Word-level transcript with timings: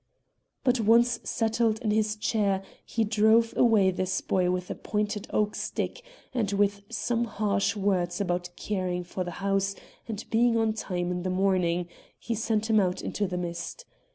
But 0.63 0.79
once 0.79 1.19
settled 1.23 1.79
in 1.83 1.91
his 1.91 2.15
chair, 2.15 2.63
he 2.83 3.03
drove 3.03 3.53
away 3.55 3.91
this 3.91 4.19
boy 4.19 4.49
with 4.49 4.69
his 4.69 4.79
pointed 4.81 5.27
oak 5.29 5.53
stick, 5.53 6.01
and 6.33 6.51
with 6.53 6.81
some 6.89 7.25
harsh 7.25 7.75
words 7.75 8.19
about 8.19 8.49
caring 8.55 9.03
for 9.03 9.23
the 9.23 9.29
horse 9.45 9.75
and 10.07 10.25
being 10.31 10.57
on 10.57 10.73
time 10.73 11.11
in 11.11 11.21
the 11.21 11.29
morning, 11.29 11.87
he 12.17 12.33
sent 12.33 12.67
him 12.67 12.79
out 12.79 13.03
into 13.03 13.27
the 13.27 13.37
mist. 13.37 13.85